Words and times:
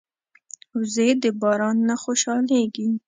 وزې 0.77 1.09
د 1.23 1.25
باران 1.41 1.77
نه 1.89 1.95
خوشحالېږي 2.03 2.87